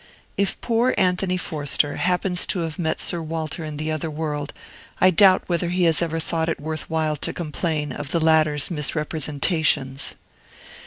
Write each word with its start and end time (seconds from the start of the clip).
If 0.35 0.59
poor 0.61 0.95
Anthony 0.97 1.37
Forster 1.37 1.97
happens 1.97 2.47
to 2.47 2.61
have 2.61 2.79
met 2.79 2.99
Sir 2.99 3.21
Walter 3.21 3.63
in 3.63 3.77
the 3.77 3.91
other 3.91 4.09
world, 4.09 4.51
I 4.99 5.11
doubt 5.11 5.43
whether 5.45 5.69
he 5.69 5.83
has 5.83 6.01
ever 6.01 6.19
thought 6.19 6.49
it 6.49 6.59
worth 6.59 6.89
while 6.89 7.15
to 7.17 7.31
complain 7.31 7.91
of 7.91 8.09
the 8.09 8.19
latter's 8.19 8.71
misrepresentations. 8.71 10.15